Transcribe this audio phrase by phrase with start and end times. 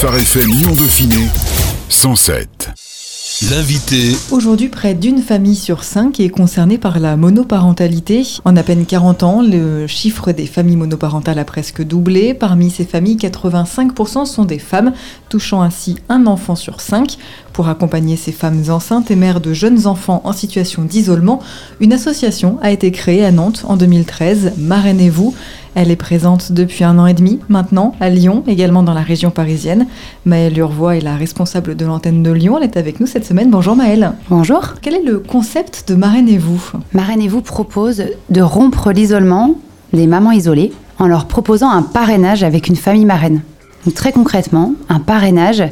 [0.00, 1.26] Phare FM Lyon Dauphiné
[1.88, 2.70] 107.
[3.50, 4.16] L'invité.
[4.30, 8.22] Aujourd'hui, près d'une famille sur cinq est concernée par la monoparentalité.
[8.44, 12.32] En à peine 40 ans, le chiffre des familles monoparentales a presque doublé.
[12.32, 14.92] Parmi ces familles, 85% sont des femmes,
[15.28, 17.18] touchant ainsi un enfant sur cinq.
[17.52, 21.40] Pour accompagner ces femmes enceintes et mères de jeunes enfants en situation d'isolement,
[21.80, 25.34] une association a été créée à Nantes en 2013, Marrainez-vous.
[25.80, 29.30] Elle est présente depuis un an et demi maintenant à Lyon, également dans la région
[29.30, 29.86] parisienne.
[30.24, 32.58] Maëlle Urvois est la responsable de l'antenne de Lyon.
[32.58, 33.48] Elle est avec nous cette semaine.
[33.48, 34.10] Bonjour Maëlle.
[34.28, 34.74] Bonjour.
[34.82, 36.72] Quel est le concept de Marrainez-vous?
[36.94, 39.54] Marrainez-vous propose de rompre l'isolement
[39.92, 43.42] des mamans isolées en leur proposant un parrainage avec une famille marraine.
[43.86, 45.62] Donc, très concrètement, un parrainage,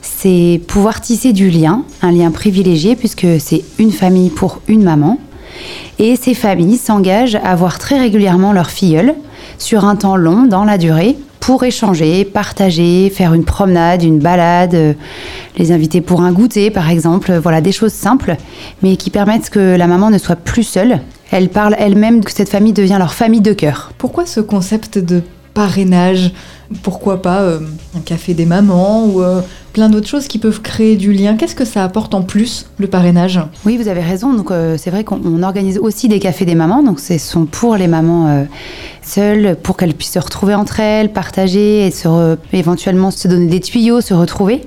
[0.00, 5.18] c'est pouvoir tisser du lien, un lien privilégié puisque c'est une famille pour une maman.
[5.98, 9.16] Et ces familles s'engagent à voir très régulièrement leurs filleuls
[9.58, 14.74] sur un temps long dans la durée pour échanger, partager, faire une promenade, une balade,
[14.74, 14.94] euh,
[15.56, 18.36] les inviter pour un goûter par exemple, voilà des choses simples
[18.82, 21.00] mais qui permettent que la maman ne soit plus seule.
[21.30, 23.92] Elle parle elle-même que cette famille devient leur famille de cœur.
[23.98, 25.22] Pourquoi ce concept de
[25.56, 26.32] parrainage
[26.82, 27.60] Pourquoi pas euh,
[27.96, 29.40] un café des mamans ou euh,
[29.72, 32.88] plein d'autres choses qui peuvent créer du lien Qu'est-ce que ça apporte en plus, le
[32.88, 33.40] parrainage?
[33.64, 34.34] Oui, vous avez raison.
[34.34, 36.82] Donc euh, c'est vrai qu'on organise aussi des cafés des mamans.
[36.82, 38.46] Donc ce sont pour les mamans
[39.00, 41.92] seules, pour qu'elles puissent se retrouver entre elles, partager et
[42.52, 44.60] éventuellement se donner des tuyaux, se retrouver.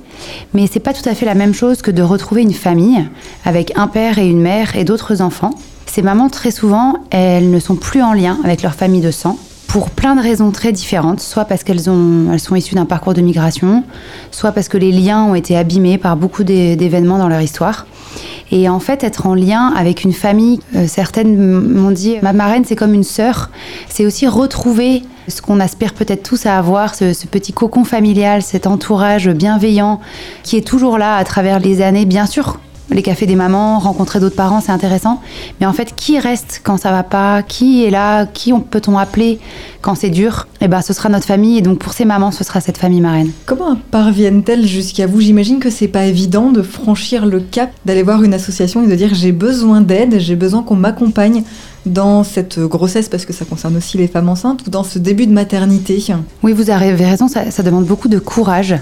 [0.56, 3.06] Mais c'est pas tout à fait la même chose que de retrouver une famille
[3.46, 5.52] avec un père et une mère et d'autres enfants.
[5.86, 9.38] Ces mamans, très souvent, elles ne sont plus en lien avec leur famille de sang
[9.70, 11.88] pour plein de raisons très différentes, soit parce qu'elles
[12.32, 13.84] elles sont issues d'un parcours de migration,
[14.32, 17.86] soit parce que les liens ont été abîmés par beaucoup d'événements dans leur histoire.
[18.52, 22.66] Et en fait, être en lien avec une famille, euh, certaines m'ont dit, ma marraine,
[22.66, 23.52] c'est comme une sœur.
[23.88, 28.42] C'est aussi retrouver ce qu'on aspire peut-être tous à avoir, ce, ce, petit cocon familial,
[28.42, 30.00] cet entourage bienveillant
[30.42, 32.06] qui est toujours là à travers les années.
[32.06, 32.60] Bien sûr,
[32.92, 35.22] les cafés des mamans, rencontrer d'autres parents, c'est intéressant.
[35.60, 37.44] Mais en fait, qui reste quand ça va pas?
[37.44, 38.26] Qui est là?
[38.26, 39.40] Qui peut-on appeler
[39.82, 40.48] quand c'est dur?
[40.62, 41.58] Eh ben, ce sera notre famille.
[41.58, 43.32] Et donc, pour ces mamans, ce sera cette famille marraine.
[43.46, 45.22] Comment parviennent-elles jusqu'à vous?
[45.22, 48.96] J'imagine que c'est pas évident de franchir le cap, d'aller voir une association et de
[48.96, 51.44] dire j'ai besoin d'aide, j'ai besoin qu'on m'accompagne
[51.86, 55.28] dans cette grossesse, parce que ça concerne aussi les femmes enceintes, ou dans ce début
[55.28, 56.04] de maternité
[56.44, 58.76] Oui, vous avez raison, ça, ça demande beaucoup de courage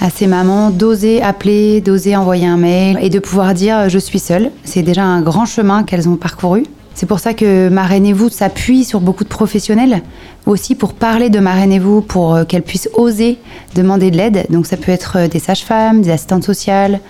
[0.00, 4.18] à ces mamans d'oser appeler, d'oser envoyer un mail et de pouvoir dire je suis
[4.18, 4.50] seule.
[4.64, 6.64] C'est déjà un grand chemin qu'elles ont parcouru.
[6.94, 10.02] C'est pour ça que Marrainez-vous s'appuie sur beaucoup de professionnels
[10.46, 13.38] aussi pour parler de Marrainez-vous, pour euh, qu'elles puissent oser
[13.74, 14.46] demander de l'aide.
[14.50, 17.00] Donc ça peut être euh, des sages-femmes, des assistantes sociales,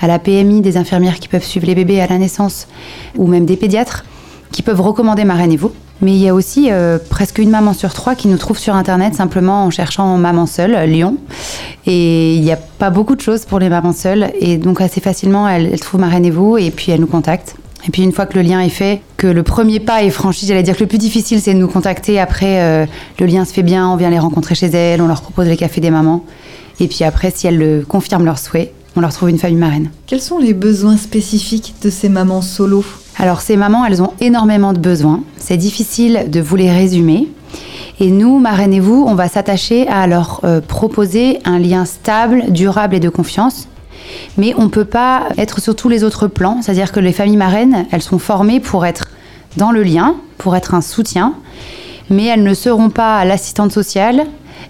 [0.00, 2.68] à la PMI, des infirmières qui peuvent suivre les bébés à la naissance,
[3.16, 4.04] ou même des pédiatres
[4.52, 5.72] qui peuvent recommander Marrainez-vous.
[6.02, 8.74] Mais il y a aussi euh, presque une maman sur trois qui nous trouve sur
[8.74, 11.16] Internet simplement en cherchant maman seule, Lyon.
[11.86, 14.30] Et il n'y a pas beaucoup de choses pour les mamans seules.
[14.40, 17.56] Et donc assez facilement, elles, trouvent Marrainez-vous et puis elles nous contactent.
[17.86, 20.46] Et puis une fois que le lien est fait, que le premier pas est franchi,
[20.46, 22.18] j'allais dire que le plus difficile c'est de nous contacter.
[22.18, 22.86] Après, euh,
[23.18, 25.56] le lien se fait bien, on vient les rencontrer chez elles, on leur propose les
[25.56, 26.24] cafés des mamans.
[26.78, 29.90] Et puis après, si elles confirment leur souhait, on leur trouve une famille marraine.
[30.06, 32.84] Quels sont les besoins spécifiques de ces mamans solo?
[33.20, 35.20] Alors ces mamans, elles ont énormément de besoins.
[35.36, 37.28] C'est difficile de vous les résumer.
[38.00, 43.00] Et nous, Marrainez-vous, on va s'attacher à leur euh, proposer un lien stable, durable et
[43.00, 43.68] de confiance.
[44.38, 46.62] Mais on ne peut pas être sur tous les autres plans.
[46.62, 49.08] C'est-à-dire que les familles marraines, elles sont formées pour être
[49.58, 51.34] dans le lien, pour être un soutien.
[52.08, 54.24] Mais elles ne seront pas l'assistante sociale,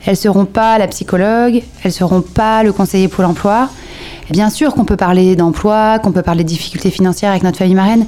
[0.07, 3.69] elles ne seront pas la psychologue, elles ne seront pas le conseiller Pôle emploi.
[4.31, 7.75] Bien sûr qu'on peut parler d'emploi, qu'on peut parler de difficultés financières avec notre famille
[7.75, 8.07] marraine,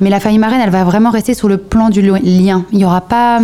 [0.00, 2.64] mais la famille marraine, elle va vraiment rester sur le plan du lien.
[2.72, 3.40] Il n'y aura pas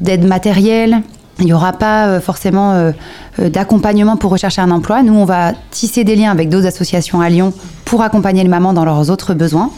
[0.00, 1.02] d'aide matérielle,
[1.40, 2.92] il n'y aura pas euh, forcément euh,
[3.40, 5.02] euh, d'accompagnement pour rechercher un emploi.
[5.02, 7.52] Nous, on va tisser des liens avec d'autres associations à Lyon
[7.84, 9.70] pour accompagner les mamans dans leurs autres besoins.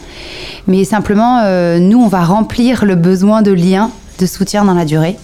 [0.67, 1.41] Mais simplement,
[1.79, 5.17] nous, on va remplir le besoin de lien, de soutien dans la durée.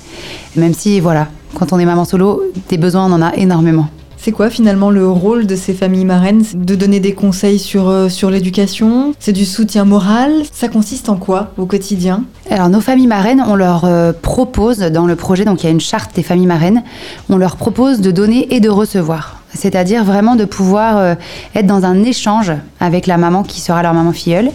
[0.55, 3.87] Même si, voilà, quand on est maman solo, des besoins, on en a énormément.
[4.21, 8.09] C'est quoi finalement le rôle de ces familles marraines De donner des conseils sur, euh,
[8.09, 9.13] sur l'éducation?
[9.17, 10.43] C'est du soutien moral?
[10.51, 12.25] Ça consiste en quoi au quotidien?
[12.51, 15.71] Alors nos familles marraines, on leur euh, propose dans le projet, donc il y a
[15.71, 16.83] une charte des familles marraines,
[17.29, 19.41] on leur propose de donner et de recevoir.
[19.53, 21.15] C'est-à-dire vraiment de pouvoir euh,
[21.55, 22.51] être dans un échange
[22.81, 24.51] avec la maman qui sera leur maman filleule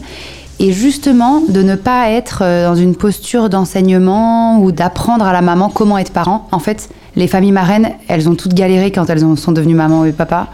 [0.61, 5.69] et justement de ne pas être dans une posture d'enseignement ou d'apprendre à la maman
[5.69, 6.47] comment être parent.
[6.53, 10.13] En fait, Les familles marraines, elles ont toutes galéré quand elles sont devenues maman et
[10.13, 10.49] papa.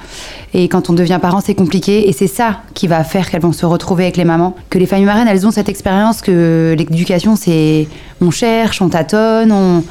[0.53, 2.09] Et quand on devient parent, c'est compliqué.
[2.09, 4.55] Et c'est ça qui va faire qu'elles vont se retrouver avec les mamans.
[4.69, 7.89] Que les familles marraines, elles ont cette expérience que l'éducation, c'est
[8.21, 9.83] on cherche, on tâtonne, on,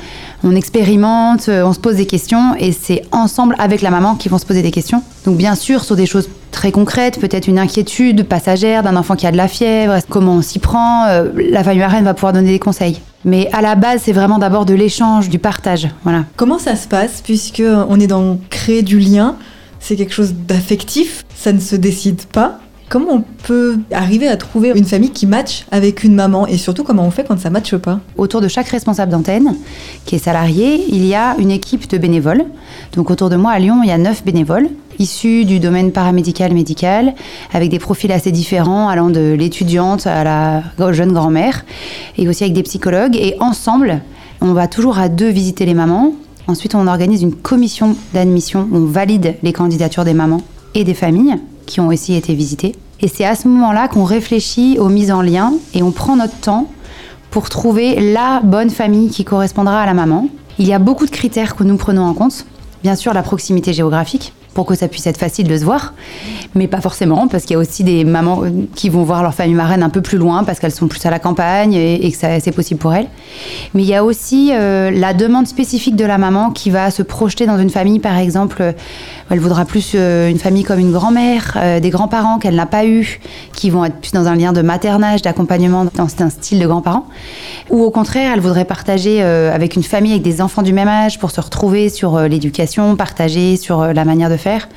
[0.43, 2.55] on expérimente, on se pose des questions.
[2.59, 5.01] Et c'est ensemble avec la maman qu'ils vont se poser des questions.
[5.25, 9.25] Donc bien sûr, sur des choses très concrètes, peut-être une inquiétude passagère d'un enfant qui
[9.25, 12.51] a de la fièvre, comment on s'y prend, euh, la famille marraine va pouvoir donner
[12.51, 12.99] des conseils.
[13.25, 15.89] Mais à la base, c'est vraiment d'abord de l'échange, du partage.
[16.03, 16.25] Voilà.
[16.35, 19.35] Comment ça se passe puisque on est dans créer du lien
[19.79, 22.59] C'est quelque chose d'affectif, ça ne se décide pas.
[22.87, 26.83] Comment on peut arriver à trouver une famille qui matche avec une maman et surtout
[26.83, 27.99] comment on fait quand ça matche pas?
[28.17, 29.55] Autour de chaque responsable d'antenne
[30.05, 32.45] qui est salarié, il y a une équipe de bénévoles.
[32.93, 34.69] Donc autour de moi à Lyon, il y a neuf bénévoles
[34.99, 37.13] issus du domaine paramédical médical
[37.53, 41.65] avec des profils assez différents allant de l'étudiante à la jeune grand-mère
[42.17, 44.01] et aussi avec des psychologues et ensemble,
[44.41, 46.13] on va toujours à deux visiter les mamans.
[46.47, 50.41] Ensuite, on organise une commission d'admission, on valide les candidatures des mamans
[50.75, 51.35] et des familles
[51.65, 52.75] qui ont aussi été visités.
[53.01, 56.37] Et c'est à ce moment-là qu'on réfléchit aux mises en lien et on prend notre
[56.37, 56.67] temps
[57.31, 60.27] pour trouver la bonne famille qui correspondra à la maman.
[60.57, 62.45] Il y a beaucoup de critères que nous prenons en compte.
[62.83, 65.93] Bien sûr, la proximité géographique, pour que ça puisse être facile de se voir,
[66.55, 68.43] mais pas forcément, parce qu'il y a aussi des mamans
[68.75, 71.09] qui vont voir leur famille marraine un peu plus loin, parce qu'elles sont plus à
[71.09, 73.07] la campagne et, que c'est possible pour elles.
[73.73, 77.03] Mais il y a aussi euh, la demande spécifique de la maman qui va se
[77.03, 78.73] projeter dans une famille, par exemple,
[79.29, 82.85] elle voudra plus euh, une famille comme une grand-mère, euh, des grands-parents qu'elle n'a pas
[82.85, 83.19] eu,
[83.53, 87.05] qui vont être plus dans un lien de maternage, d'accompagnement dans un style de grands-parents.
[87.69, 91.19] Ou au contraire, elle voudrait partager avec une famille avec des enfants du même âge
[91.19, 94.67] pour se retrouver sur l'éducation, partager sur la manière de faire.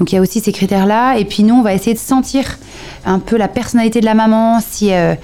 [0.00, 1.18] Donc il y a aussi ces critères-là.
[1.18, 2.58] Et puis nous, on va essayer de sentir
[3.04, 4.58] un peu la personnalité de la maman.
[4.60, 5.14] Si euh,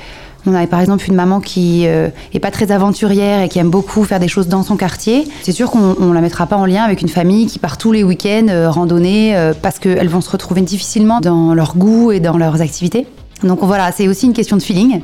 [0.46, 3.70] on avait par exemple une maman qui n'est euh, pas très aventurière et qui aime
[3.70, 6.66] beaucoup faire des choses dans son quartier, c'est sûr qu'on ne la mettra pas en
[6.66, 10.30] lien avec une famille qui part tous les week-ends euh, randonner parce qu'elles vont se
[10.30, 13.06] retrouver difficilement dans leur goût et dans leurs activités.
[13.42, 15.02] Donc voilà, c'est aussi une question de feeling,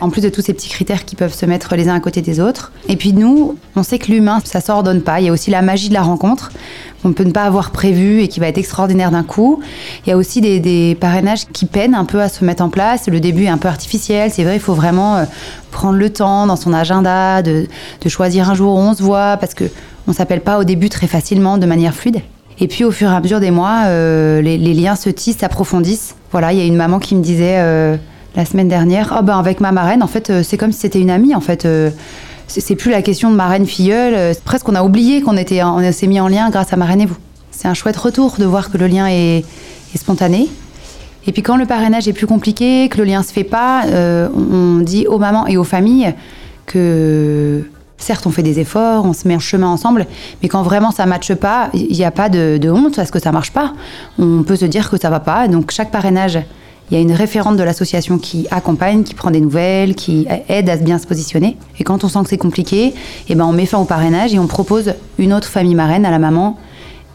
[0.00, 2.20] en plus de tous ces petits critères qui peuvent se mettre les uns à côté
[2.20, 2.72] des autres.
[2.88, 5.20] Et puis nous, on sait que l'humain, ça s'ordonne pas.
[5.20, 6.50] Il y a aussi la magie de la rencontre
[7.02, 9.62] qu'on peut ne pas avoir prévu et qui va être extraordinaire d'un coup.
[10.04, 13.08] Il y a aussi des, parrainages qui peinent un peu à se mettre en place.
[13.08, 14.30] Le début est un peu artificiel.
[14.30, 15.24] C'est vrai, il faut vraiment euh,
[15.70, 17.66] prendre le temps dans son agenda de,
[18.08, 19.64] choisir un jour où on se voit parce que
[20.06, 22.20] on s'appelle pas au début très facilement de manière fluide.
[22.60, 26.14] Et puis au fur et à mesure des mois, euh, les, liens se tissent, s'approfondissent.
[26.30, 27.96] Voilà, il y a une maman qui me disait euh,
[28.36, 31.00] la semaine dernière, oh ben avec ma marraine, en fait, euh, c'est comme si c'était
[31.00, 31.66] une amie, en fait.
[32.48, 34.34] c'est plus la question de marraine filleule.
[34.44, 37.06] presque on a oublié qu'on était, on s'est mis en lien grâce à marraine et
[37.06, 37.16] vous.
[37.50, 39.44] C'est un chouette retour de voir que le lien est,
[39.96, 40.48] spontané.
[41.26, 43.84] Et puis quand le parrainage est plus compliqué, que le lien se fait pas,
[44.34, 46.14] on dit aux mamans et aux familles
[46.66, 47.64] que
[48.00, 50.06] Certes, on fait des efforts, on se met en chemin ensemble,
[50.42, 53.20] mais quand vraiment ça ne matche pas, il n'y a pas de, honte parce que
[53.20, 53.74] ça marche pas.
[54.18, 55.46] On peut se dire que ça va pas.
[55.48, 56.38] Donc chaque parrainage,
[56.90, 60.68] il y a une référente de l'association qui accompagne, qui prend des nouvelles, qui aide
[60.68, 61.56] à bien se positionner.
[61.78, 62.94] Et quand on sent que c'est compliqué,
[63.28, 66.10] eh ben on met fin au parrainage et on propose une autre famille marraine à
[66.10, 66.56] la maman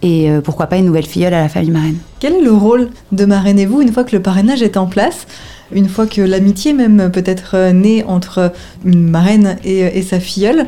[0.06, 1.98] et euh, pourquoi pas une nouvelle filleule à la famille marraine.
[2.20, 4.86] Quel est le rôle de marraine et vous une fois que le parrainage est en
[4.86, 5.26] place?
[5.72, 8.54] Une fois que l'amitié même peut être euh, née entre
[8.86, 10.68] une marraine et, sa filleule,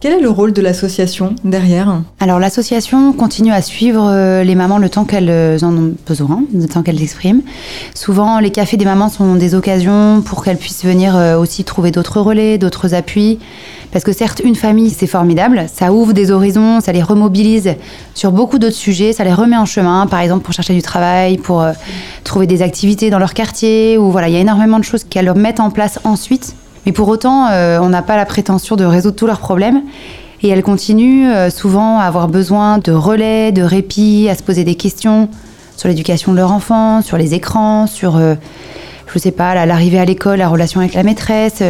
[0.00, 2.02] quel est le rôle de l'association derrière?
[2.20, 6.68] Alors l'association continue à suivre euh, les mamans le temps qu'elles en ont besoin, le
[6.68, 7.42] temps qu'elles expriment.
[7.94, 11.90] Souvent les cafés des mamans sont des occasions pour qu'elles puissent venir euh, aussi trouver
[11.90, 13.40] d'autres relais, d'autres appuis.
[13.90, 17.74] Parce que certes, une famille, c'est formidable, ça ouvre des horizons, ça les remobilise
[18.14, 21.38] sur beaucoup d'autres sujets, ça les remet en chemin, par exemple pour chercher du travail,
[21.38, 21.72] pour euh,
[22.22, 25.32] trouver des activités dans leur quartier, ou voilà, il y a énormément de choses qu'elles
[25.34, 26.54] mettent en place ensuite.
[26.88, 29.82] Mais pour autant, euh, on n'a pas la prétention de résoudre tous leurs problèmes.
[30.42, 34.64] Et elles continuent euh, souvent à avoir besoin de relais, de répit, à se poser
[34.64, 35.28] des questions
[35.76, 40.38] sur l'éducation de leur enfant, sur les écrans, sur je sais pas, l'arrivée à l'école,
[40.38, 41.62] la relation avec la maîtresse.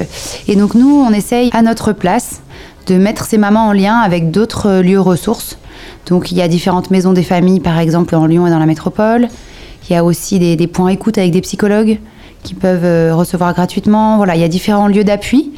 [0.47, 2.41] Et donc nous, on essaye à notre place
[2.87, 5.59] de mettre ces mamans en lien avec d'autres lieux ressources.
[6.07, 8.67] Donc il y a différentes maisons des familles, par exemple en Lyon et dans la
[8.67, 9.27] métropole.
[9.91, 11.99] Il y a aussi des, points écoute avec des psychologues
[12.49, 14.17] qui peuvent euh, recevoir gratuitement.
[14.17, 15.53] Voilà, il y a différents lieux d'appui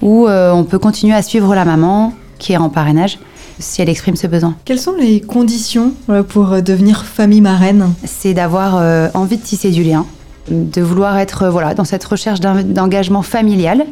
[0.00, 3.18] où euh, on peut continuer à suivre la maman qui est en parrainage
[3.58, 4.54] si elle exprime ce besoin.
[4.64, 7.92] Quelles sont les conditions euh, pour devenir famille marraine?
[8.04, 8.76] C'est d'avoir
[9.14, 10.06] envie de tisser du lien,
[10.50, 13.84] de vouloir être voilà, dans cette recherche d'engagement familial.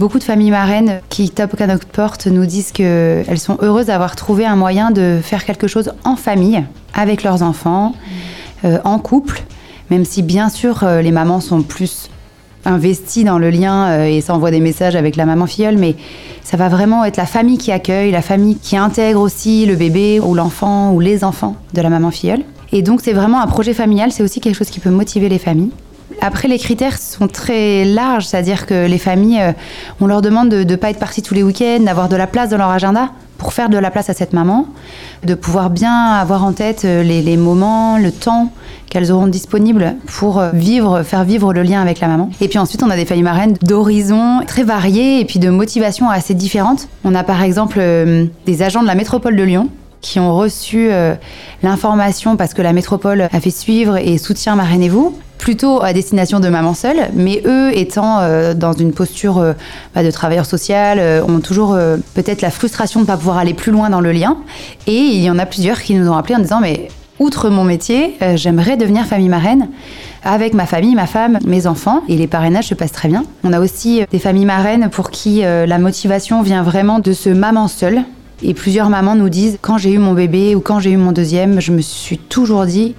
[0.00, 4.16] Beaucoup de familles marraines qui tapent à notre porte nous disent qu'elles sont heureuses d'avoir
[4.16, 7.94] trouvé un moyen de faire quelque chose en famille, avec leurs enfants,
[8.64, 9.42] euh, en couple,
[9.90, 12.10] même si bien sûr euh, les mamans sont plus
[12.64, 15.94] investis dans le lien et s'envoient des messages avec la maman filleule, mais
[16.42, 20.18] ça va vraiment être la famille qui accueille, la famille qui intègre aussi le bébé
[20.18, 22.42] ou l'enfant ou les enfants de la maman filleule.
[22.72, 25.38] Et donc c'est vraiment un projet familial, c'est aussi quelque chose qui peut motiver les
[25.38, 25.70] familles.
[26.20, 29.52] Après, les critères sont très larges, c'est-à-dire que les familles, euh,
[30.00, 32.50] on leur demande de ne pas être partis tous les week-ends, d'avoir de la place
[32.50, 34.66] dans leur agenda pour faire de la place à cette maman,
[35.24, 38.50] de pouvoir bien avoir en tête euh, les, moments, le temps
[38.88, 42.30] qu'elles auront disponible pour euh, vivre, faire vivre le lien avec la maman.
[42.40, 46.08] Et puis ensuite, on a des familles marraines d'horizons très variés et puis de motivations
[46.08, 46.88] assez différentes.
[47.04, 47.80] On a par exemple
[48.46, 49.68] des agents de la métropole de Lyon
[50.06, 50.88] qui ont reçu
[51.62, 56.48] l'information parce que la métropole a fait suivre et soutient Marrainez-vous plutôt à destination de
[56.48, 59.52] maman seule, mais eux étant euh, dans une posture euh,
[59.94, 61.78] bah, de travailleur social, euh, ont toujours
[62.14, 64.38] peut-être la frustration de ne pas pouvoir aller plus loin dans le lien.
[64.86, 67.64] Et il y en a plusieurs qui nous ont appelés en disant mais outre mon
[67.64, 69.68] métier, j'aimerais devenir famille marraine
[70.22, 73.24] avec ma famille, ma femme, mes enfants, et les parrainages se passent très bien.
[73.42, 77.68] On a aussi des familles marraines pour qui la motivation vient vraiment de ce maman
[77.68, 78.02] seule.
[78.42, 81.12] Et plusieurs mamans nous disent, quand j'ai eu mon bébé ou quand j'ai eu mon
[81.12, 82.94] deuxième, je me suis toujours dit,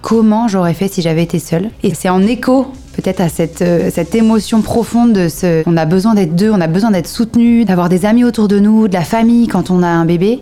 [0.00, 1.70] comment j'aurais fait si j'avais été seule.
[1.82, 5.62] Et c'est en écho peut-être à cette, euh, cette émotion profonde de ce...
[5.66, 8.58] On a besoin d'être deux, on a besoin d'être soutenu, d'avoir des amis autour de
[8.58, 10.40] nous, de la famille quand on a un bébé,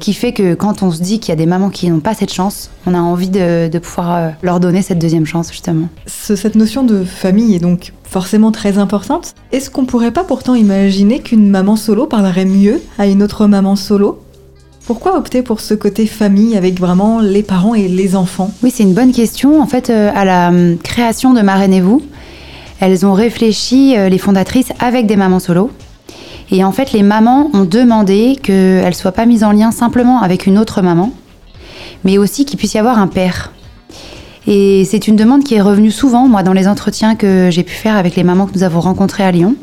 [0.00, 2.14] qui fait que quand on se dit qu'il y a des mamans qui n'ont pas
[2.14, 5.88] cette chance, on a envie de, de pouvoir euh, leur donner cette deuxième chance justement.
[6.06, 9.34] cette notion de famille est donc forcément très importante.
[9.52, 13.76] Est-ce qu'on pourrait pas pourtant imaginer qu'une maman solo parlerait mieux à une autre maman
[13.76, 14.22] solo?
[14.88, 18.50] Pourquoi opter pour ce côté famille avec vraiment les parents et les enfants?
[18.62, 19.60] Oui, c'est une bonne question.
[19.60, 22.00] En fait, euh, à la hum, création de Marrainez-vous,
[22.80, 25.70] elles ont réfléchi, euh, les fondatrices, avec des mamans solo.
[26.50, 30.22] Et en fait, les mamans ont demandé qu'elles ne soient pas mises en lien simplement
[30.22, 31.12] avec une autre maman,
[32.04, 33.52] mais aussi qu'il puisse y avoir un père.
[34.46, 37.74] Et c'est une demande qui est revenue souvent, moi, dans les entretiens que j'ai pu
[37.74, 39.54] faire avec les mamans que nous avons rencontrées à Lyon.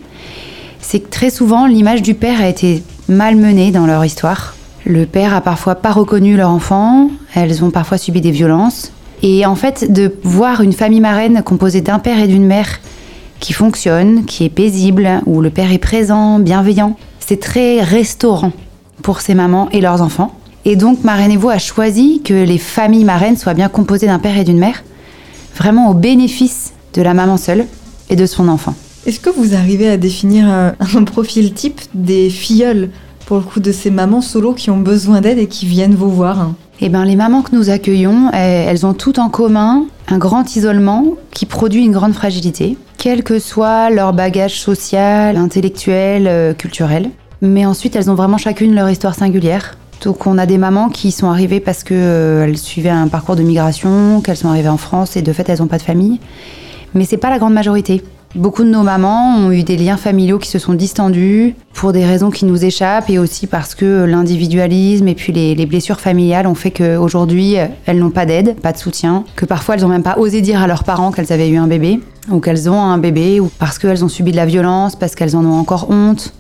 [0.82, 4.56] C'est que très souvent, l'image du père a été malmenée dans leur histoire.
[4.88, 8.92] Le père a parfois pas reconnu leur enfant, elles ont parfois subi des violences.
[9.24, 12.80] Et en fait, de voir une famille marraine composée d'un père et d'une mère
[13.40, 18.52] qui fonctionne, qui est paisible, où le père est présent, bienveillant, c'est très restaurant
[19.02, 20.38] pour ces mamans et leurs enfants.
[20.66, 24.44] Et donc, Marrainez-vous a choisi que les familles marraines soient bien composées d'un père et
[24.44, 24.84] d'une mère,
[25.56, 27.66] vraiment au bénéfice de la maman seule
[28.12, 28.76] et de son enfant.
[29.08, 32.92] Est-ce que vous arrivez à définir un, un profil type des filleuls
[33.26, 36.12] pour le coup de ces mamans solo qui ont besoin d'aide et qui viennent vous
[36.12, 36.52] voir
[36.82, 41.14] eh ben, les mamans que nous accueillons, elles ont tout en commun un grand isolement
[41.32, 47.12] qui produit une grande fragilité, quel que soit leur bagage social, intellectuel, euh, culturel.
[47.42, 49.78] Mais ensuite, elles ont vraiment chacune leur histoire singulière.
[50.04, 53.44] Donc on a des mamans qui sont arrivées parce qu'elles euh, suivaient un parcours de
[53.44, 56.20] migration, qu'elles sont arrivées en France et de fait elles n'ont pas de famille.
[56.94, 58.04] Mais c'est pas la grande majorité.
[58.36, 62.04] Beaucoup de nos mamans ont eu des liens familiaux qui se sont distendus pour des
[62.04, 66.54] raisons qui nous échappent et aussi parce que l'individualisme et puis les, blessures familiales ont
[66.54, 70.18] fait qu'aujourd'hui, elles n'ont pas d'aide, pas de soutien, que parfois elles n'ont même pas
[70.18, 73.40] osé dire à leurs parents qu'elles avaient eu un bébé ou qu'elles ont un bébé
[73.40, 76.34] ou parce qu'elles ont subi de la violence, parce qu'elles en ont encore honte.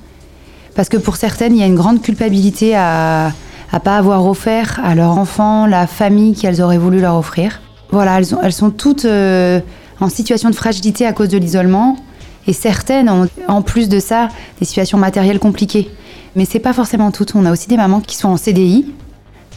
[0.75, 3.32] Parce que pour certaines, il y a une grande culpabilité à
[3.72, 7.62] ne pas avoir offert à leur enfant la famille qu'elles auraient voulu leur offrir.
[7.92, 9.06] Voilà, elles, elles sont toutes...
[9.06, 9.62] Euh,
[10.00, 11.98] en situation de fragilité à cause de l'isolement.
[12.48, 15.90] Et certaines ont, en plus de ça, des situations matérielles compliquées.
[16.36, 17.34] Mais c'est pas forcément toutes.
[17.36, 18.86] On a aussi des mamans qui sont en CDI,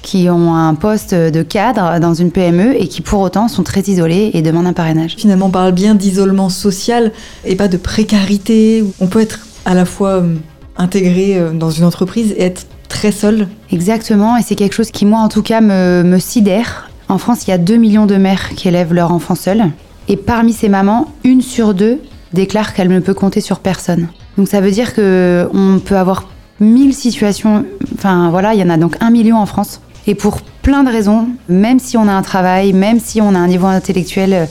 [0.03, 3.81] qui ont un poste de cadre dans une PME et qui pour autant sont très
[3.83, 5.17] isolées et demandent un parrainage.
[5.17, 7.13] Finalement, on parle bien d'isolement social
[7.45, 8.85] et pas de précarité.
[9.01, 10.35] On peut être à la fois euh,
[10.77, 13.49] intégré euh, dans une entreprise et être très seul.
[13.71, 16.89] Exactement, et c'est quelque chose qui, moi en tout cas, me, me sidère.
[17.09, 19.65] En France, il y a 2 millions de mères qui élèvent leur enfant seul.
[20.09, 22.01] Et parmi ces mamans, une sur deux
[22.33, 24.09] déclare qu'elle ne peut compter sur personne.
[24.37, 26.29] Donc ça veut dire que on peut avoir
[26.61, 27.65] mille situations.
[27.95, 29.81] Enfin voilà, il y en a donc un million en France.
[30.07, 33.39] Et pour plein de raisons, même si on a un travail, même si on a
[33.39, 34.49] un niveau intellectuel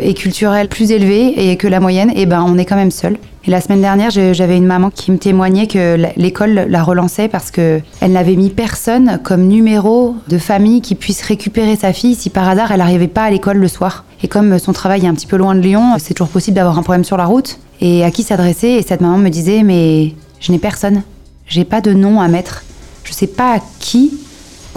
[0.00, 3.18] et culturel plus élevé et que la moyenne, eh ben on est quand même seul.
[3.44, 7.50] Et la semaine dernière, j'avais une maman qui me témoignait que l'école la relançait parce
[7.50, 12.48] qu'elle n'avait mis personne comme numéro de famille qui puisse récupérer sa fille si par
[12.48, 14.04] hasard elle n'arrivait pas à l'école le soir.
[14.22, 16.78] Et comme son travail est un petit peu loin de Lyon, c'est toujours possible d'avoir
[16.78, 17.58] un problème sur la route.
[17.80, 21.02] Et à qui s'adresser Et cette maman me disait Mais je n'ai personne.
[21.46, 22.64] J'ai pas de nom à mettre.
[23.04, 24.18] Je sais pas à qui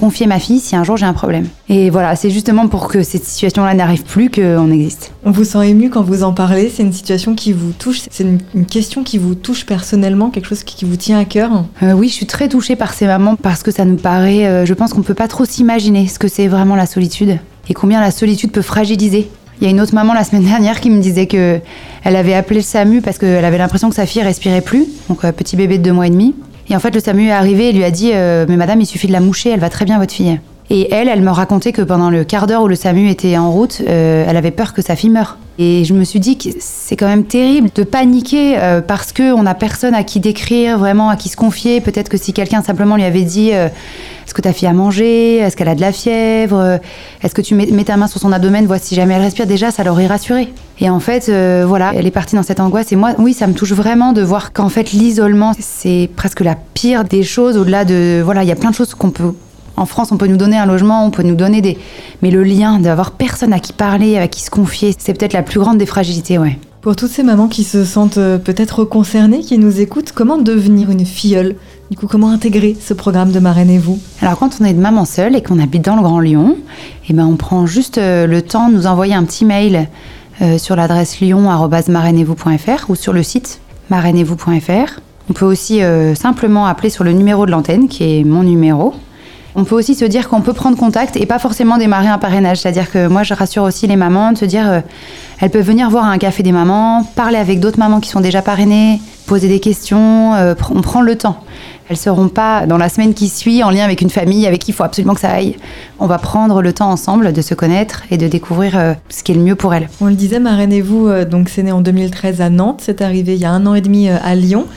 [0.01, 1.45] confier ma fille si un jour j'ai un problème.
[1.69, 5.13] Et voilà, c'est justement pour que cette situation-là n'arrive plus qu'on existe.
[5.23, 8.23] On vous sent ému quand vous en parlez, c'est une situation qui vous touche, c'est
[8.23, 12.09] une, question qui vous touche personnellement, quelque chose qui, vous tient à cœur euh, Oui,
[12.09, 14.91] je suis très touchée par ces mamans parce que ça nous paraît, euh, je pense
[14.91, 17.37] qu'on ne peut pas trop s'imaginer ce que c'est vraiment la solitude
[17.69, 19.29] et combien la solitude peut fragiliser
[19.59, 21.59] Il y a une autre maman la semaine dernière qui me disait que
[22.03, 25.23] elle avait appelé le SAMU parce qu'elle avait l'impression que sa fille respirait plus, donc
[25.23, 26.33] un petit bébé de deux mois et demi.
[26.69, 29.07] Et en fait, le SAMU est arrivé et lui a dit Mais madame, il suffit
[29.07, 30.39] de la moucher, elle va très bien, votre fille.
[30.73, 33.51] Et elle, elle me racontait que pendant le quart d'heure où le SAMU était en
[33.51, 35.37] route, euh, elle avait peur que sa fille meure.
[35.59, 39.43] Et je me suis dit que c'est quand même terrible de paniquer euh, parce qu'on
[39.43, 41.81] n'a personne à qui décrire, vraiment à qui se confier.
[41.81, 43.67] Peut-être que si quelqu'un simplement lui avait dit euh,
[44.25, 45.39] Est-ce que ta fille a mangé?
[45.39, 46.79] Est-ce qu'elle a de la fièvre?
[47.21, 48.65] Est-ce que tu mets, ta main sur son abdomen?
[48.65, 50.53] Vois si jamais elle respire déjà, ça l'aurait rassurée.
[50.79, 51.29] Et en fait,
[51.65, 52.93] voilà, elle est partie dans cette angoisse.
[52.93, 56.55] Et moi, oui, ça me touche vraiment de voir qu'en fait, l'isolement, c'est presque la
[56.55, 57.57] pire des choses.
[57.57, 58.21] Au-delà de.
[58.23, 59.33] Voilà, il y a plein de choses qu'on peut
[59.77, 61.77] en France, on peut nous donner un logement, on peut nous donner des.
[62.21, 65.43] Mais le lien d'avoir personne à qui parler, à qui se confier, c'est peut-être la
[65.43, 66.57] plus grande des fragilités, ouais.
[66.81, 70.89] Pour toutes ces mamans qui se sentent euh, peut-être concernées, qui nous écoutent, comment devenir
[70.89, 71.55] une filleule?
[71.91, 73.99] Du coup, comment intégrer ce programme de Marraine et vous?
[74.19, 76.57] Alors, quand on est de maman seule et qu'on habite dans le Grand Lyon,
[77.07, 79.89] eh ben, on prend juste euh, le temps de nous envoyer un petit mail
[80.41, 83.61] euh, sur l'adresse lyon.marrainezvous.fr ou sur le site
[83.91, 85.01] marrainezvous.fr.
[85.29, 85.81] On peut aussi
[86.15, 88.93] simplement appeler sur le numéro de l'antenne, qui est mon numéro,
[89.55, 92.57] on peut aussi se dire qu'on peut prendre contact et pas forcément démarrer un parrainage.
[92.59, 94.79] C'est-à-dire que moi, je rassure aussi les mamans de se dire, euh,
[95.39, 98.41] elles peuvent venir voir un café des mamans, parler avec d'autres mamans qui sont déjà
[98.41, 100.33] parrainées, poser des questions.
[100.35, 101.43] Euh, on prend le temps.
[101.89, 104.71] Elles seront pas dans la semaine qui suit en lien avec une famille avec qui
[104.71, 105.57] il faut absolument que ça aille.
[105.99, 109.33] On va prendre le temps ensemble de se connaître et de découvrir euh, ce qui
[109.33, 109.89] est le mieux pour elles.
[109.99, 113.45] On le disait, Marrainez-vous, donc c'est né en 2013 à Nantes, c'est arrivé il y
[113.45, 114.67] a un an et demi à Lyon.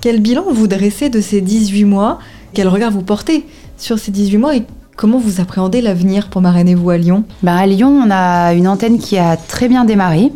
[0.00, 2.18] Quel bilan vous dressez de ces 18 mois?
[2.54, 3.46] Quel regard vous portez?
[3.76, 4.62] Sur ces 18 mois et
[4.96, 7.24] comment vous appréhendez l'avenir pour Marrainez-vous à Lyon?
[7.42, 10.32] Bah À Lyon, on a une antenne qui a très bien démarré.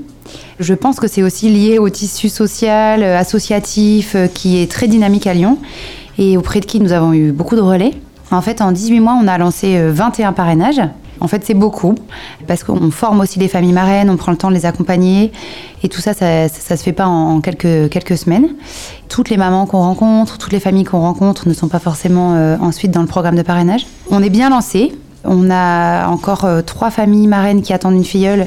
[0.61, 4.89] Je pense que c'est aussi lié au tissu social, euh, associatif, euh, qui est très
[4.89, 5.59] dynamique à Lyon
[6.19, 7.93] et auprès de qui nous avons eu beaucoup de relais.
[8.31, 10.83] En fait, en 18 mois, on a lancé 21 euh, parrainages.
[11.21, 11.95] En fait, c'est beaucoup,
[12.47, 15.33] parce qu'on forme aussi les familles marraines, on prend le temps de les accompagner,
[15.83, 18.49] et tout ça, ça, ne se fait pas en, quelques, semaines.
[19.09, 22.57] Toutes les mamans qu'on rencontre, toutes les familles qu'on rencontre ne sont pas forcément euh,
[22.61, 23.87] ensuite dans le programme de parrainage.
[24.11, 24.93] On est bien lancé.
[25.25, 28.47] On a encore euh, trois familles marraines qui attendent une filleule,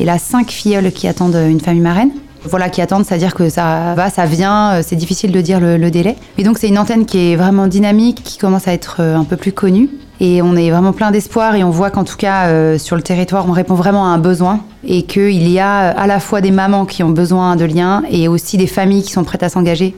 [0.00, 2.10] et là, cinq filleules qui attendent une famille marraine
[2.44, 5.90] voilà, qui attendent, c'est-à-dire que ça va, ça vient, euh, c'est difficile de dire le
[5.90, 6.16] délai.
[6.38, 9.36] Et donc c'est une antenne qui est vraiment dynamique, qui commence à être un peu
[9.36, 9.90] plus connue.
[10.20, 13.02] Et on est vraiment plein d'espoir et on voit qu'en tout cas euh, sur le
[13.02, 16.50] territoire, on répond vraiment à un besoin et qu'il y a à la fois des
[16.50, 19.94] mamans qui ont besoin de liens et aussi des familles qui sont prêtes à s'engager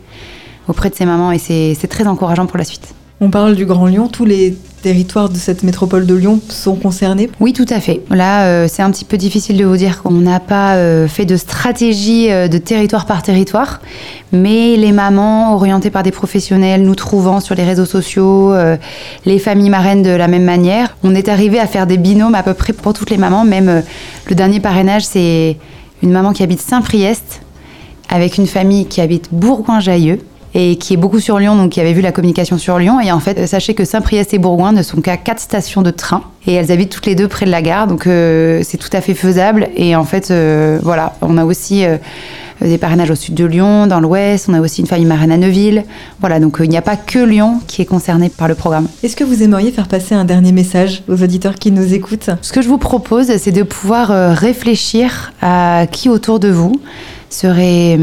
[0.69, 2.95] auprès de ces mamans et c'est très encourageant pour la suite.
[3.23, 7.31] On parle du Grand Lyon, tous les territoires de cette métropole de Lyon sont concernés
[7.41, 8.01] Oui, tout à fait.
[8.11, 11.25] Là, euh, c'est un petit peu difficile de vous dire qu'on n'a pas euh, fait
[11.25, 13.81] de stratégie euh, de territoire par territoire,
[14.33, 18.55] mais les mamans orientées par des professionnels, nous trouvant sur les réseaux sociaux,
[19.27, 22.43] les familles marraines de la même manière, on est arrivé à faire des binômes à
[22.43, 23.45] peu près pour toutes les mamans.
[23.45, 23.83] Même
[24.29, 25.57] le dernier parrainage, c'est
[26.03, 27.43] une maman qui habite Saint-Priest
[28.09, 30.21] avec une famille qui habite Bourgoin-Jailleux
[30.55, 33.01] et qui est beaucoup sur Lyon, donc qui avait vu la communication sur Lyon.
[33.01, 36.23] Et en fait, sachez que Saint-Priest et Bourgoin ne sont qu'à quatre stations de train
[36.47, 39.01] et elles habitent toutes les deux près de la gare, donc euh, c'est tout à
[39.01, 39.69] fait faisable.
[39.77, 41.99] Et en fait, euh, voilà, on a aussi euh,
[42.61, 45.37] des parrainages au sud de Lyon, dans l'ouest, on a aussi une famille marraine à
[45.37, 45.85] Neuville.
[46.21, 48.89] Voilà, donc il n'y a pas que Lyon qui est concerné par le programme.
[49.03, 52.31] Est-ce que vous aimeriez faire passer un dernier message aux auditeurs qui nous écoutent?
[52.43, 56.81] Ce que je vous propose, c'est de pouvoir réfléchir à qui autour de vous
[57.29, 57.99] serait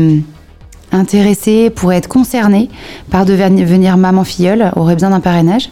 [0.91, 2.69] intéressés, pourraient être concernés
[3.09, 5.69] par devenir maman filleule, auraient besoin d'un parrainage,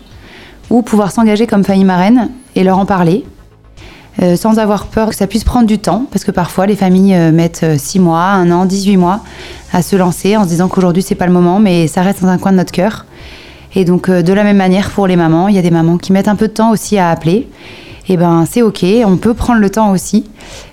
[0.70, 3.24] ou pouvoir s'engager comme famille marraine et leur en parler,
[4.22, 7.16] euh, sans avoir peur que ça puisse prendre du temps, parce que parfois les familles
[7.16, 9.22] euh, mettent 6 euh, mois, 1 an, 18 mois
[9.74, 12.30] à se lancer en se disant qu'aujourd'hui c'est pas le moment, mais ça reste dans
[12.30, 13.06] un coin de notre cœur.
[13.76, 16.14] Et donc de la même manière pour les mamans, il y a des mamans qui
[16.14, 17.50] mettent un peu de temps aussi à appeler.
[18.08, 20.26] Et eh ben c'est ok, on peut prendre le temps aussi.